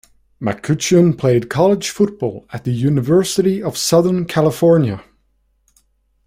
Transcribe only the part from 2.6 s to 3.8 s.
the University of